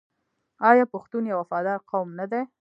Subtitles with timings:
[0.69, 2.41] آیا پښتون یو وفادار قوم نه دی؟